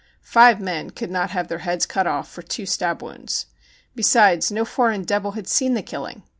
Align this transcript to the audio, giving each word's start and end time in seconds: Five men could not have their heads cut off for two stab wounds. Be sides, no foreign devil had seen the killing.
Five 0.23 0.59
men 0.59 0.89
could 0.89 1.11
not 1.11 1.29
have 1.29 1.47
their 1.47 1.59
heads 1.59 1.85
cut 1.85 2.07
off 2.07 2.27
for 2.27 2.41
two 2.41 2.65
stab 2.65 3.03
wounds. 3.03 3.45
Be 3.93 4.01
sides, 4.01 4.51
no 4.51 4.65
foreign 4.65 5.03
devil 5.03 5.33
had 5.33 5.47
seen 5.47 5.75
the 5.75 5.83
killing. 5.83 6.23